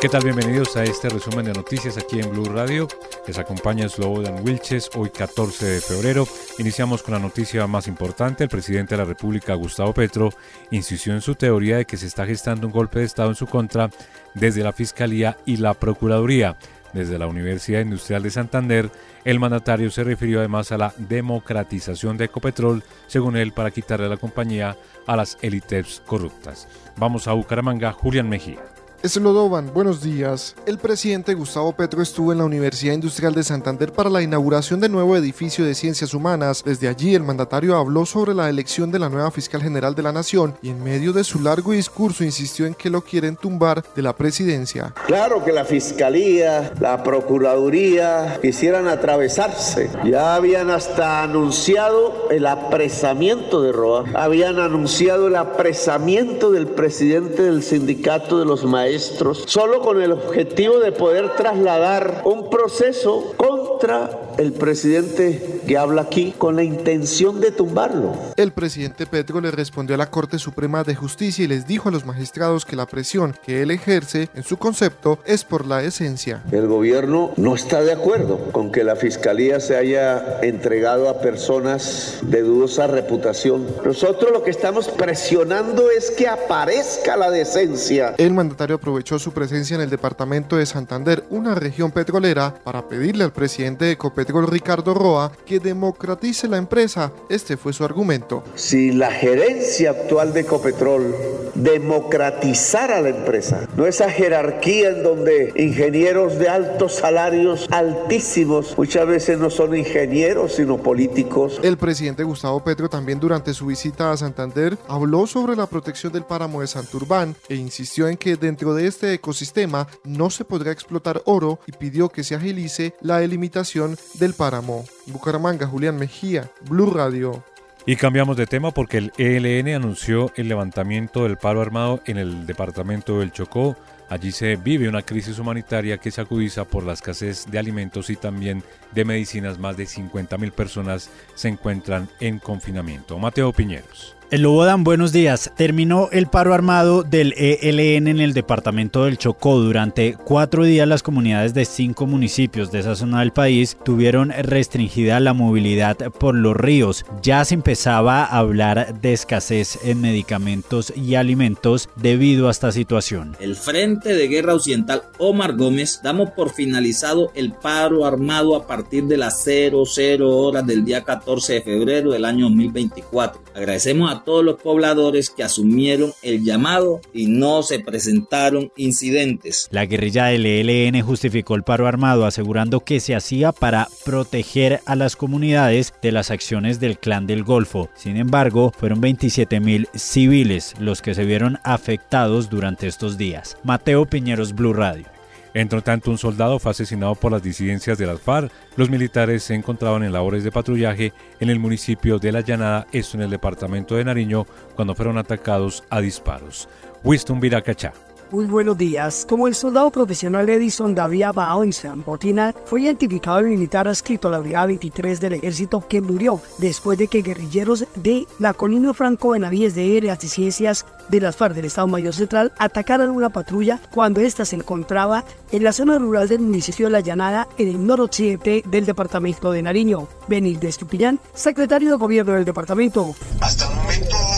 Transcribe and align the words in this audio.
¿Qué 0.00 0.08
tal? 0.08 0.22
Bienvenidos 0.22 0.76
a 0.76 0.84
este 0.84 1.08
resumen 1.08 1.44
de 1.44 1.52
noticias 1.52 1.98
aquí 1.98 2.20
en 2.20 2.30
Blue 2.30 2.44
Radio. 2.44 2.86
Les 3.26 3.36
acompaña 3.36 3.88
Slobodan 3.88 4.44
Wilches 4.44 4.90
hoy 4.94 5.10
14 5.10 5.66
de 5.66 5.80
febrero. 5.80 6.24
Iniciamos 6.60 7.02
con 7.02 7.14
la 7.14 7.18
noticia 7.18 7.66
más 7.66 7.88
importante. 7.88 8.44
El 8.44 8.48
presidente 8.48 8.94
de 8.94 9.02
la 9.02 9.08
República, 9.08 9.54
Gustavo 9.54 9.92
Petro, 9.92 10.30
insistió 10.70 11.14
en 11.14 11.20
su 11.20 11.34
teoría 11.34 11.78
de 11.78 11.84
que 11.84 11.96
se 11.96 12.06
está 12.06 12.24
gestando 12.26 12.68
un 12.68 12.72
golpe 12.72 13.00
de 13.00 13.06
Estado 13.06 13.30
en 13.30 13.34
su 13.34 13.48
contra 13.48 13.90
desde 14.34 14.62
la 14.62 14.72
Fiscalía 14.72 15.36
y 15.44 15.56
la 15.56 15.74
Procuraduría. 15.74 16.56
Desde 16.92 17.18
la 17.18 17.26
Universidad 17.26 17.80
Industrial 17.80 18.22
de 18.22 18.30
Santander, 18.30 18.90
el 19.24 19.40
mandatario 19.40 19.90
se 19.90 20.04
refirió 20.04 20.38
además 20.38 20.70
a 20.70 20.78
la 20.78 20.94
democratización 20.96 22.16
de 22.16 22.26
Ecopetrol, 22.26 22.84
según 23.08 23.36
él, 23.36 23.50
para 23.50 23.72
quitarle 23.72 24.08
la 24.08 24.16
compañía 24.16 24.76
a 25.08 25.16
las 25.16 25.38
élites 25.42 26.02
corruptas. 26.06 26.68
Vamos 26.96 27.26
a 27.26 27.32
Bucaramanga, 27.32 27.90
Julián 27.90 28.28
Mejía. 28.28 28.60
Eslodovan, 29.00 29.70
buenos 29.72 30.02
días. 30.02 30.56
El 30.66 30.76
presidente 30.78 31.32
Gustavo 31.34 31.70
Petro 31.72 32.02
estuvo 32.02 32.32
en 32.32 32.38
la 32.38 32.44
Universidad 32.44 32.94
Industrial 32.94 33.32
de 33.32 33.44
Santander 33.44 33.92
para 33.92 34.10
la 34.10 34.22
inauguración 34.22 34.80
del 34.80 34.90
nuevo 34.90 35.16
edificio 35.16 35.64
de 35.64 35.76
ciencias 35.76 36.14
humanas. 36.14 36.64
Desde 36.64 36.88
allí, 36.88 37.14
el 37.14 37.22
mandatario 37.22 37.76
habló 37.76 38.04
sobre 38.06 38.34
la 38.34 38.48
elección 38.48 38.90
de 38.90 38.98
la 38.98 39.08
nueva 39.08 39.30
fiscal 39.30 39.62
general 39.62 39.94
de 39.94 40.02
la 40.02 40.10
Nación 40.10 40.56
y 40.62 40.70
en 40.70 40.82
medio 40.82 41.12
de 41.12 41.22
su 41.22 41.40
largo 41.40 41.70
discurso 41.70 42.24
insistió 42.24 42.66
en 42.66 42.74
que 42.74 42.90
lo 42.90 43.02
quieren 43.02 43.36
tumbar 43.36 43.84
de 43.94 44.02
la 44.02 44.16
presidencia. 44.16 44.92
Claro 45.06 45.44
que 45.44 45.52
la 45.52 45.64
fiscalía, 45.64 46.72
la 46.80 47.04
procuraduría 47.04 48.40
quisieran 48.42 48.88
atravesarse. 48.88 49.90
Ya 50.06 50.34
habían 50.34 50.70
hasta 50.70 51.22
anunciado 51.22 52.28
el 52.32 52.44
apresamiento 52.48 53.62
de 53.62 53.70
Roa. 53.70 54.06
Habían 54.14 54.58
anunciado 54.58 55.28
el 55.28 55.36
apresamiento 55.36 56.50
del 56.50 56.66
presidente 56.66 57.44
del 57.44 57.62
sindicato 57.62 58.40
de 58.40 58.44
los 58.44 58.64
maestros 58.64 58.87
solo 58.96 59.80
con 59.80 60.00
el 60.00 60.12
objetivo 60.12 60.78
de 60.78 60.92
poder 60.92 61.36
trasladar 61.36 62.22
un 62.24 62.48
proceso 62.50 63.34
contra 63.36 64.34
el 64.38 64.52
presidente 64.52 65.57
que 65.68 65.76
habla 65.76 66.00
aquí 66.00 66.34
con 66.36 66.56
la 66.56 66.62
intención 66.62 67.42
de 67.42 67.50
tumbarlo. 67.50 68.14
El 68.36 68.52
presidente 68.52 69.04
Petro 69.04 69.38
le 69.42 69.50
respondió 69.50 69.96
a 69.96 69.98
la 69.98 70.10
Corte 70.10 70.38
Suprema 70.38 70.82
de 70.82 70.94
Justicia 70.94 71.44
y 71.44 71.48
les 71.48 71.66
dijo 71.66 71.90
a 71.90 71.92
los 71.92 72.06
magistrados 72.06 72.64
que 72.64 72.74
la 72.74 72.86
presión 72.86 73.36
que 73.44 73.60
él 73.60 73.70
ejerce 73.70 74.30
en 74.34 74.44
su 74.44 74.56
concepto 74.56 75.18
es 75.26 75.44
por 75.44 75.66
la 75.66 75.82
esencia. 75.82 76.42
El 76.50 76.68
gobierno 76.68 77.32
no 77.36 77.54
está 77.54 77.82
de 77.82 77.92
acuerdo 77.92 78.50
con 78.50 78.72
que 78.72 78.82
la 78.82 78.96
fiscalía 78.96 79.60
se 79.60 79.76
haya 79.76 80.40
entregado 80.40 81.10
a 81.10 81.20
personas 81.20 82.20
de 82.22 82.40
dudosa 82.40 82.86
reputación. 82.86 83.66
Nosotros 83.84 84.32
lo 84.32 84.42
que 84.42 84.50
estamos 84.50 84.88
presionando 84.88 85.90
es 85.90 86.10
que 86.10 86.28
aparezca 86.28 87.14
la 87.18 87.30
decencia. 87.30 88.14
El 88.16 88.32
mandatario 88.32 88.76
aprovechó 88.76 89.18
su 89.18 89.32
presencia 89.32 89.74
en 89.74 89.82
el 89.82 89.90
departamento 89.90 90.56
de 90.56 90.64
Santander, 90.64 91.24
una 91.28 91.54
región 91.54 91.90
petrolera, 91.90 92.54
para 92.64 92.88
pedirle 92.88 93.24
al 93.24 93.32
presidente 93.32 93.84
de 93.84 93.92
Ecopetrol, 93.92 94.46
Ricardo 94.46 94.94
Roa, 94.94 95.30
que 95.44 95.57
democratice 95.60 96.48
la 96.48 96.56
empresa. 96.56 97.12
Este 97.28 97.56
fue 97.56 97.72
su 97.72 97.84
argumento. 97.84 98.42
Si 98.54 98.92
la 98.92 99.10
gerencia 99.10 99.90
actual 99.90 100.32
de 100.32 100.40
Ecopetrol 100.40 101.14
democratizara 101.54 103.00
la 103.00 103.08
empresa, 103.08 103.68
no 103.76 103.86
esa 103.86 104.10
jerarquía 104.10 104.90
en 104.90 105.02
donde 105.02 105.52
ingenieros 105.56 106.38
de 106.38 106.48
altos 106.48 106.94
salarios 106.94 107.66
altísimos 107.70 108.76
muchas 108.76 109.06
veces 109.06 109.38
no 109.38 109.50
son 109.50 109.76
ingenieros 109.76 110.54
sino 110.54 110.78
políticos. 110.78 111.60
El 111.62 111.76
presidente 111.76 112.22
Gustavo 112.22 112.62
Petro 112.62 112.88
también 112.88 113.20
durante 113.20 113.54
su 113.54 113.66
visita 113.66 114.12
a 114.12 114.16
Santander 114.16 114.78
habló 114.86 115.26
sobre 115.26 115.56
la 115.56 115.66
protección 115.66 116.12
del 116.12 116.24
páramo 116.24 116.60
de 116.60 116.66
Santurbán 116.66 117.34
e 117.48 117.54
insistió 117.54 118.08
en 118.08 118.16
que 118.16 118.36
dentro 118.36 118.74
de 118.74 118.86
este 118.86 119.12
ecosistema 119.14 119.88
no 120.04 120.30
se 120.30 120.44
podrá 120.44 120.72
explotar 120.72 121.22
oro 121.24 121.58
y 121.66 121.72
pidió 121.72 122.08
que 122.08 122.24
se 122.24 122.34
agilice 122.34 122.94
la 123.00 123.18
delimitación 123.18 123.96
del 124.14 124.34
páramo. 124.34 124.84
Bucaramanga, 125.06 125.47
Julián 125.56 125.96
Mejía, 125.96 126.50
Blue 126.68 126.92
Radio. 126.92 127.42
Y 127.86 127.96
cambiamos 127.96 128.36
de 128.36 128.46
tema 128.46 128.70
porque 128.70 128.98
el 128.98 129.12
ELN 129.16 129.74
anunció 129.74 130.30
el 130.36 130.48
levantamiento 130.48 131.22
del 131.22 131.38
paro 131.38 131.62
armado 131.62 132.02
en 132.04 132.18
el 132.18 132.46
departamento 132.46 133.20
del 133.20 133.32
Chocó. 133.32 133.76
Allí 134.08 134.32
se 134.32 134.56
vive 134.56 134.88
una 134.88 135.02
crisis 135.02 135.38
humanitaria 135.38 135.98
que 135.98 136.10
se 136.10 136.20
acudiza 136.20 136.64
por 136.64 136.84
la 136.84 136.94
escasez 136.94 137.46
de 137.50 137.58
alimentos 137.58 138.10
y 138.10 138.16
también 138.16 138.62
de 138.92 139.04
medicinas. 139.04 139.58
Más 139.58 139.76
de 139.76 139.84
50.000 139.84 140.52
personas 140.52 141.10
se 141.34 141.48
encuentran 141.48 142.08
en 142.20 142.38
confinamiento. 142.38 143.18
Mateo 143.18 143.52
Piñeros. 143.52 144.18
El 144.30 144.42
Lobodan, 144.42 144.84
buenos 144.84 145.10
días. 145.10 145.50
Terminó 145.56 146.10
el 146.12 146.26
paro 146.26 146.52
armado 146.52 147.02
del 147.02 147.32
ELN 147.38 148.08
en 148.08 148.20
el 148.20 148.34
departamento 148.34 149.06
del 149.06 149.16
Chocó. 149.16 149.58
Durante 149.58 150.16
cuatro 150.22 150.64
días 150.64 150.86
las 150.86 151.02
comunidades 151.02 151.54
de 151.54 151.64
cinco 151.64 152.06
municipios 152.06 152.70
de 152.70 152.80
esa 152.80 152.94
zona 152.94 153.20
del 153.20 153.32
país 153.32 153.78
tuvieron 153.86 154.28
restringida 154.28 155.18
la 155.20 155.32
movilidad 155.32 155.96
por 156.10 156.34
los 156.34 156.54
ríos. 156.54 157.06
Ya 157.22 157.42
se 157.46 157.54
empezaba 157.54 158.22
a 158.22 158.36
hablar 158.36 159.00
de 159.00 159.14
escasez 159.14 159.78
en 159.82 160.02
medicamentos 160.02 160.92
y 160.94 161.14
alimentos 161.14 161.88
debido 161.96 162.48
a 162.48 162.50
esta 162.50 162.70
situación. 162.70 163.34
El 163.40 163.56
Frente 163.56 163.97
de 164.04 164.28
Guerra 164.28 164.54
Occidental 164.54 165.02
Omar 165.18 165.56
Gómez 165.56 166.00
damos 166.02 166.30
por 166.30 166.50
finalizado 166.50 167.32
el 167.34 167.52
paro 167.52 168.04
armado 168.04 168.54
a 168.54 168.66
partir 168.66 169.04
de 169.04 169.16
las 169.16 169.42
00 169.44 170.28
horas 170.36 170.66
del 170.66 170.84
día 170.84 171.02
14 171.02 171.54
de 171.54 171.62
febrero 171.62 172.12
del 172.12 172.24
año 172.24 172.44
2024. 172.44 173.40
Agradecemos 173.54 174.12
a 174.12 174.22
todos 174.22 174.44
los 174.44 174.60
pobladores 174.60 175.30
que 175.30 175.42
asumieron 175.42 176.12
el 176.22 176.44
llamado 176.44 177.00
y 177.12 177.26
no 177.26 177.62
se 177.62 177.80
presentaron 177.80 178.70
incidentes. 178.76 179.68
La 179.72 179.86
guerrilla 179.86 180.26
del 180.26 180.46
ELN 180.46 181.00
justificó 181.02 181.56
el 181.56 181.64
paro 181.64 181.86
armado 181.86 182.24
asegurando 182.24 182.80
que 182.80 183.00
se 183.00 183.16
hacía 183.16 183.50
para 183.52 183.88
proteger 184.04 184.80
a 184.86 184.94
las 184.94 185.16
comunidades 185.16 185.92
de 186.00 186.12
las 186.12 186.30
acciones 186.30 186.78
del 186.78 186.98
clan 186.98 187.26
del 187.26 187.42
Golfo. 187.42 187.90
Sin 187.96 188.16
embargo, 188.16 188.72
fueron 188.78 189.00
27 189.00 189.60
mil 189.60 189.88
civiles 189.94 190.74
los 190.78 191.02
que 191.02 191.14
se 191.14 191.24
vieron 191.24 191.58
afectados 191.64 192.48
durante 192.50 192.86
estos 192.86 193.18
días. 193.18 193.56
Mateo 193.64 193.87
Piñeros, 194.10 194.54
Blue 194.54 194.74
Radio. 194.74 195.06
Entre 195.54 195.80
tanto, 195.80 196.10
un 196.10 196.18
soldado 196.18 196.58
fue 196.58 196.72
asesinado 196.72 197.14
por 197.14 197.32
las 197.32 197.42
disidencias 197.42 197.96
de 197.96 198.06
las 198.06 198.20
FARC. 198.20 198.52
Los 198.76 198.90
militares 198.90 199.42
se 199.42 199.54
encontraban 199.54 200.02
en 200.02 200.12
labores 200.12 200.44
de 200.44 200.52
patrullaje 200.52 201.14
en 201.40 201.48
el 201.48 201.58
municipio 201.58 202.18
de 202.18 202.30
La 202.30 202.42
Llanada, 202.42 202.86
esto 202.92 203.16
en 203.16 203.22
el 203.22 203.30
departamento 203.30 203.96
de 203.96 204.04
Nariño, 204.04 204.46
cuando 204.76 204.94
fueron 204.94 205.16
atacados 205.16 205.84
a 205.88 206.02
disparos. 206.02 206.68
Winston 207.02 207.40
Viracachá. 207.40 207.94
Muy 208.30 208.44
buenos 208.44 208.76
días. 208.76 209.24
Como 209.26 209.48
el 209.48 209.54
soldado 209.54 209.90
profesional 209.90 210.46
Edison 210.50 210.94
David 210.94 211.28
Baonsan 211.34 212.04
Botina 212.04 212.54
fue 212.66 212.82
identificado 212.82 213.38
el 213.38 213.46
militar 213.46 213.88
adscrito 213.88 214.28
a 214.28 214.32
la 214.32 214.40
Brigada 214.40 214.66
23 214.66 215.18
del 215.18 215.32
Ejército 215.34 215.82
que 215.88 216.02
murió 216.02 216.38
después 216.58 216.98
de 216.98 217.08
que 217.08 217.22
guerrilleros 217.22 217.86
de 217.94 218.26
la 218.38 218.52
Colina 218.52 218.92
Franco 218.92 219.30
Benavides 219.30 219.74
de 219.74 219.96
Áreas 219.96 220.22
y 220.24 220.28
Ciencias 220.28 220.84
de 221.08 221.20
las 221.22 221.36
FARC 221.36 221.54
del 221.54 221.64
Estado 221.64 221.86
Mayor 221.86 222.12
Central 222.12 222.52
atacaran 222.58 223.08
una 223.08 223.30
patrulla 223.30 223.80
cuando 223.94 224.20
ésta 224.20 224.44
se 224.44 224.56
encontraba 224.56 225.24
en 225.50 225.64
la 225.64 225.72
zona 225.72 225.98
rural 225.98 226.28
del 226.28 226.40
municipio 226.40 226.88
de 226.88 226.92
La 226.92 227.00
Llanada, 227.00 227.48
en 227.56 227.68
el 227.68 227.86
noroccidente 227.86 228.62
del 228.66 228.84
departamento 228.84 229.52
de 229.52 229.62
Nariño. 229.62 230.06
Benítez 230.28 230.68
Estupillán, 230.68 231.18
secretario 231.32 231.92
de 231.92 231.96
Gobierno 231.96 232.34
del 232.34 232.44
departamento. 232.44 233.14
Hasta 233.40 233.64
el 233.70 233.74
momento 233.74 234.37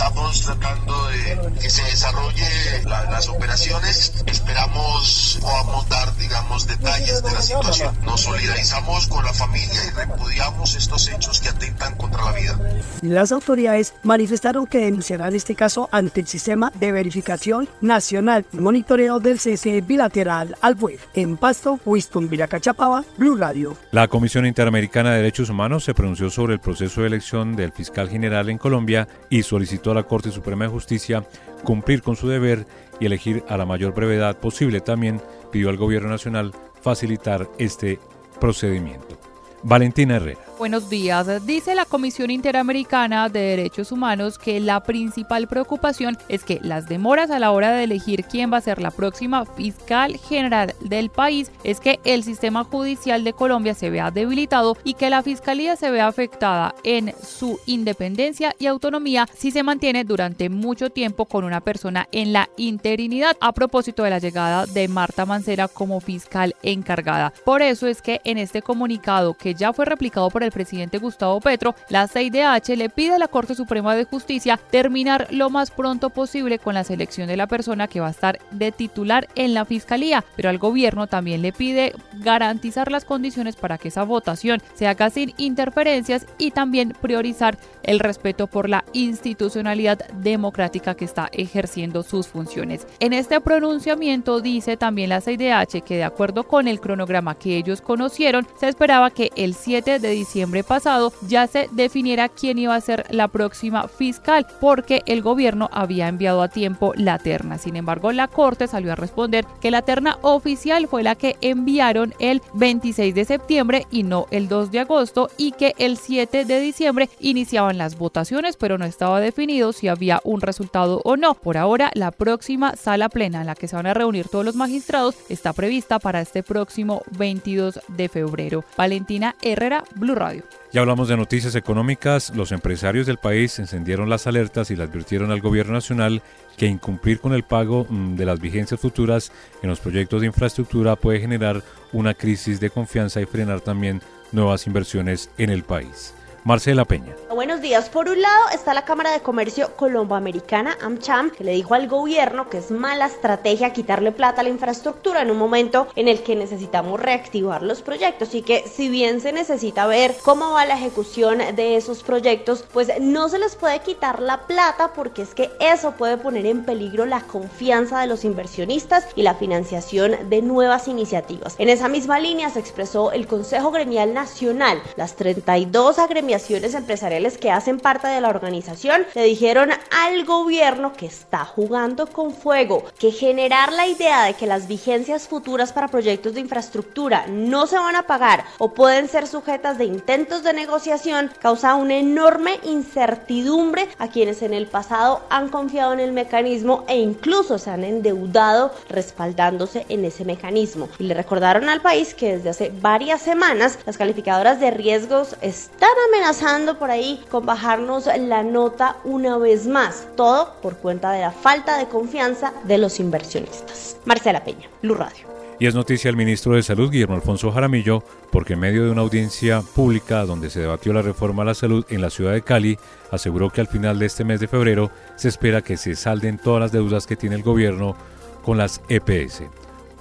estamos 0.00 0.40
tratando 0.40 0.94
de 1.08 1.60
que 1.60 1.68
se 1.68 1.82
desarrolle 1.82 2.48
las 2.84 3.28
operaciones. 3.28 4.14
Esperamos 4.26 5.38
podamos 5.42 5.88
dar, 5.90 6.16
digamos, 6.16 6.66
detalles 6.66 7.22
de 7.22 7.30
la 7.30 7.42
situación. 7.42 7.94
Nos 8.04 8.22
solidarizamos 8.22 9.06
con 9.08 9.22
la 9.24 9.32
familia 9.34 9.80
y 9.86 9.90
repudiamos 9.90 10.74
estos 10.74 11.08
hechos 11.08 11.40
que 11.40 11.50
atentan 11.50 11.96
contra 11.96 12.24
la 12.24 12.32
vida. 12.32 12.58
Las 13.02 13.30
autoridades 13.30 13.92
manifestaron 14.02 14.66
que 14.66 14.78
denunciarán 14.78 15.34
este 15.34 15.54
caso 15.54 15.90
ante 15.92 16.20
el 16.20 16.26
sistema 16.26 16.72
de 16.76 16.92
verificación 16.92 17.68
nacional 17.82 18.46
y 18.52 18.56
monitoreo 18.56 19.20
del 19.20 19.38
CC 19.38 19.82
bilateral 19.82 20.56
al 20.62 20.76
web. 20.76 20.98
En 21.12 21.36
Pasto, 21.36 21.78
Winston 21.84 22.28
Viracachapava, 22.30 23.04
Blue 23.18 23.36
Radio. 23.36 23.76
La 23.90 24.08
Comisión 24.08 24.46
Interamericana 24.46 25.10
de 25.10 25.18
Derechos 25.18 25.50
Humanos 25.50 25.84
se 25.84 25.92
pronunció 25.92 26.30
sobre 26.30 26.54
el 26.54 26.60
proceso 26.60 27.02
de 27.02 27.08
elección 27.08 27.54
del 27.54 27.72
fiscal 27.72 28.08
general 28.08 28.48
en 28.48 28.56
Colombia 28.56 29.06
y 29.28 29.42
solicitó 29.42 29.89
a 29.92 29.94
la 29.94 30.04
Corte 30.04 30.30
Suprema 30.30 30.64
de 30.64 30.70
Justicia 30.70 31.24
cumplir 31.64 32.02
con 32.02 32.16
su 32.16 32.28
deber 32.28 32.66
y 32.98 33.06
elegir 33.06 33.44
a 33.48 33.56
la 33.56 33.66
mayor 33.66 33.94
brevedad 33.94 34.38
posible. 34.38 34.80
También 34.80 35.20
pidió 35.50 35.70
al 35.70 35.76
Gobierno 35.76 36.08
Nacional 36.08 36.52
facilitar 36.80 37.48
este 37.58 37.98
procedimiento. 38.40 39.18
Valentina 39.62 40.16
Herrera. 40.16 40.49
Buenos 40.60 40.90
días. 40.90 41.46
Dice 41.46 41.74
la 41.74 41.86
Comisión 41.86 42.30
Interamericana 42.30 43.30
de 43.30 43.40
Derechos 43.40 43.92
Humanos 43.92 44.38
que 44.38 44.60
la 44.60 44.82
principal 44.82 45.48
preocupación 45.48 46.18
es 46.28 46.44
que 46.44 46.60
las 46.62 46.86
demoras 46.86 47.30
a 47.30 47.38
la 47.38 47.52
hora 47.52 47.72
de 47.72 47.84
elegir 47.84 48.24
quién 48.24 48.52
va 48.52 48.58
a 48.58 48.60
ser 48.60 48.78
la 48.78 48.90
próxima 48.90 49.46
fiscal 49.46 50.18
general 50.18 50.74
del 50.82 51.08
país 51.08 51.50
es 51.64 51.80
que 51.80 51.98
el 52.04 52.24
sistema 52.24 52.62
judicial 52.64 53.24
de 53.24 53.32
Colombia 53.32 53.72
se 53.72 53.88
vea 53.88 54.10
debilitado 54.10 54.76
y 54.84 54.92
que 54.92 55.08
la 55.08 55.22
fiscalía 55.22 55.76
se 55.76 55.90
vea 55.90 56.06
afectada 56.08 56.74
en 56.84 57.14
su 57.22 57.58
independencia 57.64 58.54
y 58.58 58.66
autonomía 58.66 59.26
si 59.34 59.52
se 59.52 59.62
mantiene 59.62 60.04
durante 60.04 60.50
mucho 60.50 60.90
tiempo 60.90 61.24
con 61.24 61.44
una 61.44 61.62
persona 61.62 62.06
en 62.12 62.34
la 62.34 62.50
interinidad 62.58 63.34
a 63.40 63.54
propósito 63.54 64.02
de 64.02 64.10
la 64.10 64.18
llegada 64.18 64.66
de 64.66 64.88
Marta 64.88 65.24
Mancera 65.24 65.68
como 65.68 66.00
fiscal 66.00 66.54
encargada. 66.62 67.32
Por 67.46 67.62
eso 67.62 67.86
es 67.86 68.02
que 68.02 68.20
en 68.24 68.36
este 68.36 68.60
comunicado 68.60 69.32
que 69.32 69.54
ya 69.54 69.72
fue 69.72 69.86
replicado 69.86 70.28
por 70.28 70.42
el 70.42 70.49
presidente 70.50 70.98
Gustavo 70.98 71.40
Petro, 71.40 71.74
la 71.88 72.08
CIDH 72.08 72.76
le 72.76 72.90
pide 72.90 73.14
a 73.14 73.18
la 73.18 73.28
Corte 73.28 73.54
Suprema 73.54 73.94
de 73.94 74.04
Justicia 74.04 74.58
terminar 74.70 75.28
lo 75.30 75.50
más 75.50 75.70
pronto 75.70 76.10
posible 76.10 76.58
con 76.58 76.74
la 76.74 76.84
selección 76.84 77.28
de 77.28 77.36
la 77.36 77.46
persona 77.46 77.88
que 77.88 78.00
va 78.00 78.08
a 78.08 78.10
estar 78.10 78.38
de 78.50 78.72
titular 78.72 79.28
en 79.34 79.54
la 79.54 79.64
Fiscalía, 79.64 80.24
pero 80.36 80.48
al 80.48 80.58
gobierno 80.58 81.06
también 81.06 81.42
le 81.42 81.52
pide 81.52 81.94
garantizar 82.14 82.90
las 82.90 83.04
condiciones 83.04 83.56
para 83.56 83.78
que 83.78 83.88
esa 83.88 84.04
votación 84.04 84.60
se 84.74 84.86
haga 84.86 85.10
sin 85.10 85.32
interferencias 85.36 86.26
y 86.38 86.50
también 86.50 86.94
priorizar 87.00 87.58
el 87.82 88.00
respeto 88.00 88.46
por 88.46 88.68
la 88.68 88.84
institucionalidad 88.92 89.98
democrática 90.14 90.94
que 90.94 91.04
está 91.04 91.28
ejerciendo 91.32 92.02
sus 92.02 92.26
funciones. 92.28 92.86
En 93.00 93.12
este 93.12 93.40
pronunciamiento 93.40 94.40
dice 94.40 94.76
también 94.76 95.10
la 95.10 95.20
CIDH 95.20 95.82
que 95.84 95.96
de 95.96 96.04
acuerdo 96.04 96.44
con 96.44 96.68
el 96.68 96.80
cronograma 96.80 97.34
que 97.34 97.56
ellos 97.56 97.80
conocieron, 97.80 98.46
se 98.58 98.68
esperaba 98.68 99.10
que 99.10 99.30
el 99.36 99.54
7 99.54 99.98
de 99.98 100.10
diciembre 100.10 100.39
pasado 100.66 101.12
ya 101.26 101.46
se 101.46 101.68
definiera 101.72 102.28
quién 102.28 102.58
iba 102.58 102.74
a 102.74 102.80
ser 102.80 103.06
la 103.10 103.28
próxima 103.28 103.88
fiscal, 103.88 104.46
porque 104.60 105.02
el 105.06 105.22
gobierno 105.22 105.68
había 105.72 106.08
enviado 106.08 106.42
a 106.42 106.48
tiempo 106.48 106.92
la 106.96 107.18
terna. 107.18 107.58
Sin 107.58 107.76
embargo, 107.76 108.12
la 108.12 108.28
Corte 108.28 108.66
salió 108.66 108.92
a 108.92 108.96
responder 108.96 109.46
que 109.60 109.70
la 109.70 109.82
terna 109.82 110.18
oficial 110.22 110.88
fue 110.88 111.02
la 111.02 111.14
que 111.14 111.36
enviaron 111.40 112.14
el 112.18 112.42
26 112.54 113.14
de 113.14 113.24
septiembre 113.24 113.86
y 113.90 114.02
no 114.02 114.26
el 114.30 114.48
2 114.48 114.70
de 114.70 114.80
agosto 114.80 115.30
y 115.36 115.52
que 115.52 115.74
el 115.78 115.96
7 115.96 116.44
de 116.44 116.60
diciembre 116.60 117.08
iniciaban 117.20 117.78
las 117.78 117.98
votaciones, 117.98 118.56
pero 118.56 118.78
no 118.78 118.84
estaba 118.84 119.20
definido 119.20 119.72
si 119.72 119.88
había 119.88 120.20
un 120.24 120.40
resultado 120.40 121.00
o 121.04 121.16
no. 121.16 121.34
Por 121.34 121.56
ahora, 121.56 121.90
la 121.94 122.10
próxima 122.10 122.76
sala 122.76 123.08
plena 123.08 123.40
en 123.40 123.46
la 123.46 123.54
que 123.54 123.68
se 123.68 123.76
van 123.76 123.86
a 123.86 123.94
reunir 123.94 124.28
todos 124.28 124.44
los 124.44 124.56
magistrados 124.56 125.16
está 125.28 125.52
prevista 125.52 125.98
para 125.98 126.20
este 126.20 126.42
próximo 126.42 127.02
22 127.18 127.80
de 127.88 128.08
febrero. 128.08 128.64
Valentina 128.76 129.36
Herrera, 129.42 129.84
Blue 129.96 130.14
Radio. 130.14 130.29
Ya 130.72 130.80
hablamos 130.80 131.08
de 131.08 131.16
noticias 131.16 131.54
económicas. 131.54 132.34
Los 132.34 132.52
empresarios 132.52 133.06
del 133.06 133.16
país 133.16 133.58
encendieron 133.58 134.08
las 134.08 134.26
alertas 134.26 134.70
y 134.70 134.76
le 134.76 134.84
advirtieron 134.84 135.30
al 135.30 135.40
gobierno 135.40 135.72
nacional 135.72 136.22
que 136.56 136.66
incumplir 136.66 137.20
con 137.20 137.32
el 137.32 137.42
pago 137.42 137.86
mm, 137.88 138.16
de 138.16 138.26
las 138.26 138.40
vigencias 138.40 138.80
futuras 138.80 139.32
en 139.62 139.70
los 139.70 139.80
proyectos 139.80 140.20
de 140.20 140.28
infraestructura 140.28 140.96
puede 140.96 141.20
generar 141.20 141.62
una 141.92 142.14
crisis 142.14 142.60
de 142.60 142.70
confianza 142.70 143.20
y 143.20 143.26
frenar 143.26 143.60
también 143.60 144.00
nuevas 144.32 144.66
inversiones 144.66 145.30
en 145.38 145.50
el 145.50 145.64
país. 145.64 146.14
Marcela 146.50 146.84
Peña. 146.84 147.14
Buenos 147.32 147.60
días. 147.60 147.88
Por 147.88 148.08
un 148.08 148.20
lado 148.20 148.48
está 148.52 148.74
la 148.74 148.84
Cámara 148.84 149.12
de 149.12 149.20
Comercio 149.20 149.76
Colomboamericana, 149.76 150.76
AmCham, 150.82 151.30
que 151.30 151.44
le 151.44 151.52
dijo 151.52 151.74
al 151.74 151.86
gobierno 151.86 152.50
que 152.50 152.58
es 152.58 152.72
mala 152.72 153.06
estrategia 153.06 153.72
quitarle 153.72 154.10
plata 154.10 154.40
a 154.40 154.42
la 154.44 154.50
infraestructura 154.50 155.22
en 155.22 155.30
un 155.30 155.38
momento 155.38 155.86
en 155.94 156.08
el 156.08 156.24
que 156.24 156.34
necesitamos 156.34 156.98
reactivar 156.98 157.62
los 157.62 157.82
proyectos 157.82 158.34
y 158.34 158.42
que 158.42 158.64
si 158.66 158.88
bien 158.88 159.20
se 159.20 159.32
necesita 159.32 159.86
ver 159.86 160.16
cómo 160.24 160.50
va 160.50 160.66
la 160.66 160.74
ejecución 160.74 161.38
de 161.54 161.76
esos 161.76 162.02
proyectos, 162.02 162.64
pues 162.72 162.90
no 163.00 163.28
se 163.28 163.38
les 163.38 163.54
puede 163.54 163.78
quitar 163.78 164.20
la 164.20 164.48
plata 164.48 164.92
porque 164.92 165.22
es 165.22 165.36
que 165.36 165.52
eso 165.60 165.92
puede 165.92 166.16
poner 166.16 166.46
en 166.46 166.64
peligro 166.64 167.06
la 167.06 167.20
confianza 167.20 168.00
de 168.00 168.08
los 168.08 168.24
inversionistas 168.24 169.06
y 169.14 169.22
la 169.22 169.36
financiación 169.36 170.28
de 170.28 170.42
nuevas 170.42 170.88
iniciativas. 170.88 171.54
En 171.58 171.68
esa 171.68 171.86
misma 171.86 172.18
línea 172.18 172.50
se 172.50 172.58
expresó 172.58 173.12
el 173.12 173.28
Consejo 173.28 173.70
Gremial 173.70 174.14
Nacional, 174.14 174.82
las 174.96 175.14
32 175.14 176.00
agremiaciones 176.00 176.39
empresariales 176.48 177.38
que 177.38 177.50
hacen 177.50 177.78
parte 177.78 178.08
de 178.08 178.20
la 178.20 178.28
organización 178.28 179.06
le 179.14 179.24
dijeron 179.24 179.70
al 179.90 180.24
gobierno 180.24 180.92
que 180.92 181.06
está 181.06 181.44
jugando 181.44 182.06
con 182.06 182.32
fuego, 182.32 182.84
que 182.98 183.12
generar 183.12 183.72
la 183.72 183.86
idea 183.86 184.24
de 184.24 184.34
que 184.34 184.46
las 184.46 184.66
vigencias 184.66 185.28
futuras 185.28 185.72
para 185.72 185.88
proyectos 185.88 186.34
de 186.34 186.40
infraestructura 186.40 187.26
no 187.28 187.66
se 187.66 187.78
van 187.78 187.96
a 187.96 188.04
pagar 188.04 188.44
o 188.58 188.72
pueden 188.72 189.08
ser 189.08 189.26
sujetas 189.26 189.78
de 189.78 189.84
intentos 189.84 190.42
de 190.42 190.52
negociación 190.52 191.30
causa 191.40 191.74
una 191.74 191.96
enorme 191.96 192.58
incertidumbre 192.64 193.88
a 193.98 194.08
quienes 194.08 194.42
en 194.42 194.54
el 194.54 194.66
pasado 194.66 195.22
han 195.30 195.48
confiado 195.48 195.92
en 195.92 196.00
el 196.00 196.12
mecanismo 196.12 196.84
e 196.88 196.96
incluso 196.96 197.58
se 197.58 197.70
han 197.70 197.84
endeudado 197.84 198.72
respaldándose 198.88 199.84
en 199.88 200.04
ese 200.04 200.24
mecanismo. 200.24 200.88
Y 200.98 201.04
le 201.04 201.14
recordaron 201.14 201.68
al 201.68 201.80
país 201.80 202.14
que 202.14 202.36
desde 202.36 202.50
hace 202.50 202.72
varias 202.80 203.20
semanas 203.20 203.78
las 203.86 203.98
calificadoras 203.98 204.60
de 204.60 204.70
riesgos 204.70 205.36
están 205.40 205.90
amenazando 206.08 206.19
amenazando 206.20 206.78
por 206.78 206.90
ahí 206.90 207.18
con 207.30 207.46
bajarnos 207.46 208.04
la 208.04 208.42
nota 208.42 208.96
una 209.04 209.38
vez 209.38 209.66
más. 209.66 210.06
Todo 210.16 210.52
por 210.60 210.76
cuenta 210.76 211.12
de 211.12 211.20
la 211.20 211.30
falta 211.30 211.78
de 211.78 211.88
confianza 211.88 212.52
de 212.64 212.76
los 212.76 213.00
inversionistas. 213.00 213.96
Marcela 214.04 214.44
Peña, 214.44 214.68
Blue 214.82 214.94
Radio. 214.94 215.26
Y 215.58 215.66
es 215.66 215.74
noticia 215.74 216.10
el 216.10 216.16
ministro 216.16 216.54
de 216.54 216.62
Salud, 216.62 216.90
Guillermo 216.90 217.14
Alfonso 217.14 217.50
Jaramillo, 217.50 218.02
porque 218.30 218.52
en 218.52 218.60
medio 218.60 218.84
de 218.84 218.90
una 218.90 219.00
audiencia 219.00 219.62
pública 219.62 220.26
donde 220.26 220.50
se 220.50 220.60
debatió 220.60 220.92
la 220.92 221.00
reforma 221.00 221.42
a 221.42 221.46
la 221.46 221.54
salud 221.54 221.86
en 221.88 222.02
la 222.02 222.10
ciudad 222.10 222.32
de 222.32 222.42
Cali, 222.42 222.78
aseguró 223.10 223.48
que 223.48 223.62
al 223.62 223.68
final 223.68 223.98
de 223.98 224.06
este 224.06 224.24
mes 224.24 224.40
de 224.40 224.48
febrero 224.48 224.90
se 225.16 225.28
espera 225.28 225.62
que 225.62 225.78
se 225.78 225.96
salden 225.96 226.38
todas 226.38 226.60
las 226.60 226.72
deudas 226.72 227.06
que 227.06 227.16
tiene 227.16 227.36
el 227.36 227.42
gobierno 227.42 227.96
con 228.42 228.58
las 228.58 228.82
EPS. 228.90 229.44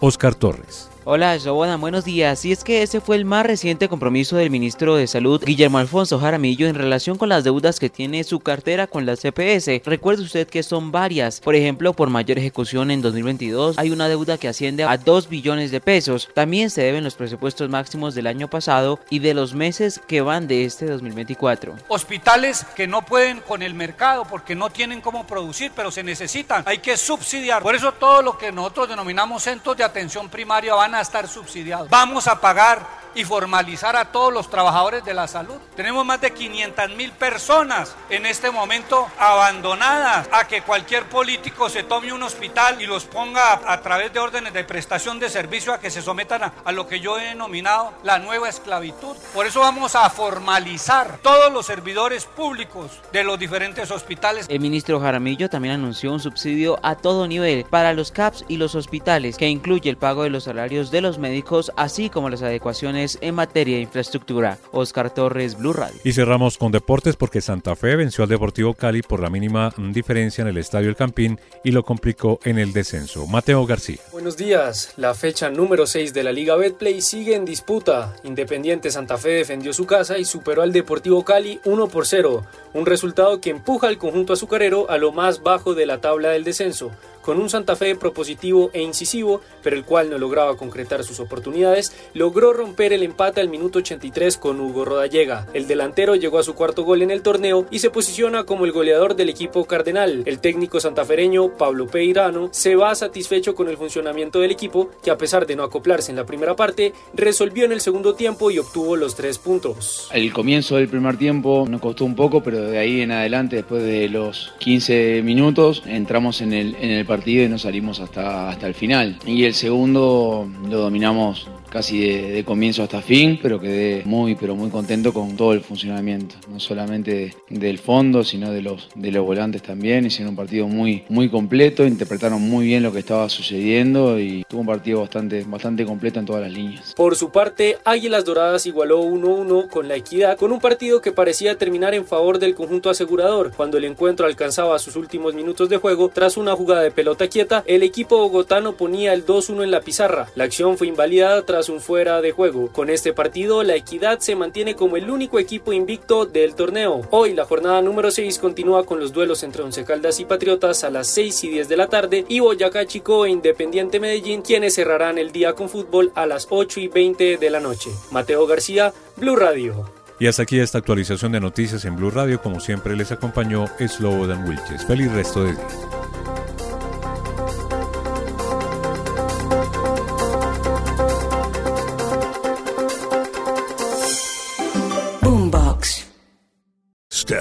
Oscar 0.01 0.35
Torres. 0.35 0.89
Hola, 1.11 1.39
Joana, 1.43 1.77
buenos 1.77 2.05
días. 2.05 2.45
Y 2.45 2.51
es 2.51 2.63
que 2.63 2.83
ese 2.83 3.01
fue 3.01 3.15
el 3.15 3.25
más 3.25 3.43
reciente 3.43 3.89
compromiso 3.89 4.35
del 4.37 4.51
ministro 4.51 4.95
de 4.95 5.07
Salud, 5.07 5.43
Guillermo 5.43 5.79
Alfonso 5.79 6.19
Jaramillo, 6.19 6.67
en 6.67 6.75
relación 6.75 7.17
con 7.17 7.29
las 7.29 7.43
deudas 7.43 7.79
que 7.79 7.89
tiene 7.89 8.23
su 8.23 8.41
cartera 8.41 8.85
con 8.85 9.07
la 9.07 9.15
CPS. 9.15 9.81
Recuerde 9.85 10.21
usted 10.21 10.47
que 10.47 10.61
son 10.61 10.91
varias. 10.91 11.39
Por 11.39 11.55
ejemplo, 11.55 11.93
por 11.93 12.11
mayor 12.11 12.37
ejecución 12.37 12.91
en 12.91 13.01
2022 13.01 13.79
hay 13.79 13.89
una 13.89 14.07
deuda 14.07 14.37
que 14.37 14.49
asciende 14.49 14.83
a 14.83 14.97
2 14.97 15.29
billones 15.29 15.71
de 15.71 15.81
pesos. 15.81 16.29
También 16.35 16.69
se 16.69 16.83
deben 16.83 17.03
los 17.03 17.15
presupuestos 17.15 17.71
máximos 17.71 18.13
del 18.13 18.27
año 18.27 18.47
pasado 18.47 18.99
y 19.09 19.17
de 19.17 19.33
los 19.33 19.55
meses 19.55 19.99
que 20.05 20.21
van 20.21 20.47
de 20.47 20.63
este 20.65 20.85
2024. 20.85 21.73
Hospitales 21.87 22.67
que 22.75 22.85
no 22.85 23.01
pueden 23.01 23.39
con 23.39 23.63
el 23.63 23.73
mercado 23.73 24.25
porque 24.29 24.53
no 24.53 24.69
tienen 24.69 25.01
cómo 25.01 25.25
producir, 25.25 25.71
pero 25.75 25.89
se 25.89 26.03
necesitan. 26.03 26.61
Hay 26.67 26.77
que 26.77 26.97
subsidiar. 26.97 27.63
Por 27.63 27.73
eso 27.73 27.93
todo 27.93 28.21
lo 28.21 28.37
que 28.37 28.51
nosotros 28.51 28.89
denominamos 28.89 29.41
centros 29.41 29.75
de 29.75 29.83
atención 29.83 30.29
primaria 30.29 30.75
van 30.75 30.93
a 30.93 30.98
estar 31.01 31.27
subsidiados. 31.27 31.89
Vamos 31.89 32.27
a 32.27 32.39
pagar 32.39 33.08
y 33.19 33.25
formalizar 33.25 33.97
a 33.97 34.05
todos 34.05 34.31
los 34.31 34.49
trabajadores 34.49 35.03
de 35.03 35.13
la 35.13 35.27
salud. 35.27 35.57
Tenemos 35.75 36.05
más 36.05 36.21
de 36.21 36.31
500 36.31 36.89
mil 36.95 37.11
personas 37.11 37.93
en 38.09 38.25
este 38.25 38.49
momento 38.49 39.07
abandonadas 39.19 40.29
a 40.31 40.47
que 40.47 40.61
cualquier 40.61 41.03
político 41.09 41.67
se 41.67 41.83
tome 41.83 42.13
un 42.13 42.23
hospital 42.23 42.81
y 42.81 42.85
los 42.85 43.03
ponga 43.03 43.59
a, 43.65 43.81
través 43.81 44.13
de 44.13 44.19
órdenes 44.19 44.53
de 44.53 44.63
prestación 44.63 45.19
de 45.19 45.29
servicio 45.29 45.73
a 45.73 45.81
que 45.81 45.91
se 45.91 46.01
sometan 46.01 46.43
a, 46.63 46.71
lo 46.71 46.87
que 46.87 47.01
yo 47.01 47.19
he 47.19 47.25
denominado 47.25 47.91
la 48.03 48.19
nueva 48.19 48.47
esclavitud. 48.47 49.17
Por 49.33 49.45
eso 49.45 49.59
vamos 49.59 49.95
a 49.95 50.09
formalizar 50.09 51.19
todos 51.21 51.51
los 51.51 51.65
servidores 51.65 52.23
públicos 52.23 53.01
de 53.11 53.25
los 53.25 53.37
diferentes 53.37 53.91
hospitales. 53.91 54.45
El 54.47 54.61
ministro 54.61 54.99
Jaramillo 55.01 55.49
también 55.49 55.73
anunció 55.73 56.13
un 56.13 56.21
subsidio 56.21 56.79
a 56.83 56.95
todo 56.95 57.27
nivel 57.27 57.65
para 57.65 57.91
los 57.93 58.11
CAPS 58.11 58.45
y 58.47 58.55
los 58.55 58.75
hospitales 58.75 59.35
que 59.35 59.49
incluye 59.49 59.89
el 59.89 59.97
pago 59.97 60.23
de 60.23 60.29
los 60.29 60.45
salarios 60.45 60.89
de 60.89 61.01
los 61.01 61.17
médicos 61.17 61.73
así 61.75 62.09
como 62.09 62.29
las 62.29 62.41
adecuaciones 62.43 63.08
en 63.21 63.35
materia 63.35 63.77
de 63.77 63.81
infraestructura. 63.83 64.57
Oscar 64.71 65.13
Torres, 65.13 65.57
Blue 65.57 65.73
Radio. 65.73 65.99
Y 66.03 66.13
cerramos 66.13 66.57
con 66.57 66.71
deportes 66.71 67.15
porque 67.15 67.41
Santa 67.41 67.75
Fe 67.75 67.95
venció 67.95 68.23
al 68.23 68.29
Deportivo 68.29 68.73
Cali 68.73 69.01
por 69.01 69.21
la 69.21 69.29
mínima 69.29 69.73
diferencia 69.77 70.41
en 70.41 70.47
el 70.47 70.57
Estadio 70.57 70.89
El 70.89 70.95
Campín 70.95 71.39
y 71.63 71.71
lo 71.71 71.83
complicó 71.83 72.39
en 72.43 72.59
el 72.59 72.73
descenso. 72.73 73.25
Mateo 73.27 73.65
García. 73.65 73.99
Buenos 74.11 74.37
días. 74.37 74.93
La 74.97 75.13
fecha 75.13 75.49
número 75.49 75.87
6 75.87 76.13
de 76.13 76.23
la 76.23 76.31
Liga 76.31 76.55
Betplay 76.55 77.01
sigue 77.01 77.35
en 77.35 77.45
disputa. 77.45 78.15
Independiente 78.23 78.91
Santa 78.91 79.17
Fe 79.17 79.29
defendió 79.29 79.73
su 79.73 79.85
casa 79.85 80.17
y 80.17 80.25
superó 80.25 80.61
al 80.61 80.71
Deportivo 80.71 81.23
Cali 81.23 81.59
1 81.65 81.87
por 81.87 82.05
0, 82.05 82.45
un 82.73 82.85
resultado 82.85 83.41
que 83.41 83.49
empuja 83.49 83.87
al 83.87 83.97
conjunto 83.97 84.33
azucarero 84.33 84.89
a 84.89 84.97
lo 84.97 85.11
más 85.11 85.41
bajo 85.41 85.73
de 85.73 85.85
la 85.85 86.01
tabla 86.01 86.29
del 86.29 86.43
descenso 86.43 86.91
con 87.29 87.39
un 87.39 87.47
Santa 87.47 87.75
Fe 87.75 87.95
propositivo 87.95 88.71
e 88.73 88.81
incisivo, 88.81 89.39
pero 89.61 89.75
el 89.75 89.83
cual 89.83 90.09
no 90.09 90.17
lograba 90.17 90.57
concretar 90.57 91.03
sus 91.03 91.19
oportunidades, 91.19 91.95
logró 92.15 92.53
romper 92.53 92.91
el 92.91 93.03
empate 93.03 93.39
al 93.39 93.49
minuto 93.49 93.77
83 93.77 94.35
con 94.37 94.59
Hugo 94.59 94.83
Rodallega. 94.83 95.45
El 95.53 95.67
delantero 95.67 96.15
llegó 96.15 96.39
a 96.39 96.43
su 96.43 96.55
cuarto 96.55 96.83
gol 96.83 97.03
en 97.03 97.11
el 97.11 97.21
torneo 97.21 97.67
y 97.69 97.77
se 97.77 97.91
posiciona 97.91 98.45
como 98.45 98.65
el 98.65 98.71
goleador 98.71 99.15
del 99.15 99.29
equipo 99.29 99.65
cardenal. 99.65 100.23
El 100.25 100.39
técnico 100.39 100.79
santafereño 100.79 101.55
Pablo 101.55 101.85
Peirano 101.85 102.49
se 102.51 102.75
va 102.75 102.95
satisfecho 102.95 103.53
con 103.53 103.69
el 103.69 103.77
funcionamiento 103.77 104.39
del 104.39 104.49
equipo, 104.49 104.89
que 105.03 105.11
a 105.11 105.17
pesar 105.19 105.45
de 105.45 105.55
no 105.55 105.61
acoplarse 105.61 106.11
en 106.11 106.15
la 106.15 106.25
primera 106.25 106.55
parte, 106.55 106.93
resolvió 107.13 107.63
en 107.65 107.73
el 107.73 107.81
segundo 107.81 108.15
tiempo 108.15 108.49
y 108.49 108.57
obtuvo 108.57 108.95
los 108.95 109.15
tres 109.15 109.37
puntos. 109.37 110.09
El 110.11 110.33
comienzo 110.33 110.77
del 110.77 110.87
primer 110.87 111.15
tiempo 111.17 111.67
nos 111.69 111.79
costó 111.79 112.05
un 112.05 112.15
poco, 112.15 112.41
pero 112.41 112.59
de 112.59 112.79
ahí 112.79 113.01
en 113.01 113.11
adelante, 113.11 113.57
después 113.57 113.83
de 113.83 114.09
los 114.09 114.51
15 114.57 115.21
minutos, 115.21 115.83
entramos 115.85 116.41
en 116.41 116.53
el, 116.53 116.73
en 116.73 116.89
el 116.89 117.05
partido 117.05 117.18
y 117.25 117.47
nos 117.47 117.63
salimos 117.63 117.99
hasta, 117.99 118.49
hasta 118.49 118.67
el 118.67 118.73
final. 118.73 119.17
Y 119.25 119.43
el 119.45 119.53
segundo 119.53 120.47
lo 120.69 120.77
dominamos 120.77 121.47
casi 121.69 121.99
de, 121.99 122.43
comienzo 122.43 122.83
hasta 122.83 123.01
fin, 123.01 123.39
pero 123.41 123.59
quedé 123.59 124.03
muy, 124.05 124.35
pero 124.35 124.55
muy 124.55 124.69
contento 124.69 125.13
con 125.13 125.35
todo 125.35 125.53
el 125.53 125.61
funcionamiento, 125.61 126.35
no 126.49 126.59
solamente 126.59 127.35
del 127.49 127.77
fondo, 127.77 128.23
sino 128.23 128.51
de 128.51 128.61
los, 128.61 128.89
de 128.95 129.11
los 129.11 129.25
volantes 129.25 129.61
también. 129.61 130.05
Hicieron 130.05 130.31
un 130.31 130.35
partido 130.35 130.67
muy, 130.67 131.03
muy 131.09 131.29
completo, 131.29 131.85
interpretaron 131.85 132.41
muy 132.41 132.65
bien 132.65 132.83
lo 132.83 132.91
que 132.91 132.99
estaba 132.99 133.29
sucediendo 133.29 134.19
y 134.19 134.43
tuvo 134.47 134.61
un 134.61 134.67
partido 134.67 135.01
bastante, 135.01 135.43
bastante 135.45 135.85
completo 135.85 136.19
en 136.19 136.25
todas 136.25 136.41
las 136.41 136.51
líneas. 136.51 136.93
Por 136.95 137.15
su 137.15 137.31
parte, 137.31 137.77
Águilas 137.85 138.25
Doradas 138.25 138.65
igualó 138.65 139.03
1-1 139.03 139.69
con 139.69 139.87
la 139.87 139.95
Equidad, 139.95 140.37
con 140.37 140.51
un 140.51 140.59
partido 140.59 141.01
que 141.01 141.11
parecía 141.11 141.57
terminar 141.57 141.93
en 141.93 142.05
favor 142.05 142.39
del 142.39 142.55
conjunto 142.55 142.89
asegurador. 142.89 143.51
Cuando 143.55 143.77
el 143.77 143.85
encuentro 143.85 144.25
alcanzaba 144.25 144.79
sus 144.79 144.95
últimos 144.95 145.33
minutos 145.33 145.69
de 145.69 145.77
juego, 145.77 146.09
tras 146.09 146.37
una 146.37 146.55
jugada 146.55 146.81
de 146.81 146.91
pelota 146.91 147.27
quieta, 147.27 147.63
el 147.67 147.83
equipo 147.83 148.17
bogotano 148.17 148.73
ponía 148.73 149.13
el 149.13 149.25
2-1 149.25 149.63
en 149.63 149.71
la 149.71 149.81
pizarra. 149.81 150.27
La 150.35 150.45
acción 150.45 150.77
fue 150.77 150.87
invalidada 150.87 151.45
tras 151.45 151.58
un 151.67 151.81
fuera 151.81 152.21
de 152.21 152.31
juego. 152.31 152.71
Con 152.71 152.89
este 152.89 153.11
partido, 153.11 153.63
la 153.63 153.75
Equidad 153.75 154.19
se 154.19 154.35
mantiene 154.35 154.75
como 154.75 154.95
el 154.95 155.09
único 155.09 155.39
equipo 155.39 155.73
invicto 155.73 156.25
del 156.25 156.55
torneo. 156.55 157.01
Hoy, 157.11 157.33
la 157.33 157.43
jornada 157.43 157.81
número 157.81 158.11
6 158.11 158.39
continúa 158.39 158.85
con 158.85 158.99
los 158.99 159.11
duelos 159.11 159.43
entre 159.43 159.63
Once 159.63 159.83
Caldas 159.83 160.21
y 160.21 160.25
Patriotas 160.25 160.85
a 160.85 160.89
las 160.89 161.07
6 161.07 161.43
y 161.43 161.49
10 161.49 161.67
de 161.67 161.77
la 161.77 161.87
tarde 161.87 162.25
y 162.29 162.39
Boyacá 162.39 162.85
Chico 162.85 163.25
e 163.25 163.31
Independiente 163.31 163.99
Medellín, 163.99 164.41
quienes 164.41 164.75
cerrarán 164.75 165.17
el 165.17 165.33
día 165.33 165.53
con 165.53 165.67
fútbol 165.67 166.13
a 166.15 166.25
las 166.25 166.47
8 166.49 166.79
y 166.79 166.87
20 166.87 167.37
de 167.37 167.49
la 167.49 167.59
noche. 167.59 167.89
Mateo 168.11 168.47
García, 168.47 168.93
Blue 169.17 169.35
Radio. 169.35 169.91
Y 170.19 170.27
hasta 170.27 170.43
aquí 170.43 170.59
esta 170.59 170.77
actualización 170.77 171.31
de 171.31 171.39
noticias 171.39 171.85
en 171.85 171.95
Blue 171.95 172.11
Radio. 172.11 172.41
Como 172.41 172.59
siempre, 172.59 172.95
les 172.95 173.11
acompañó 173.11 173.67
Slobodan 173.79 174.47
Wilches. 174.47 174.85
Feliz 174.85 175.11
resto 175.11 175.43
de 175.43 175.53
día. 175.53 176.18